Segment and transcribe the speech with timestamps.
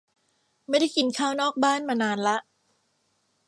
[0.67, 2.37] ไม่ได้กินข้าวนอกบ้านมานานละ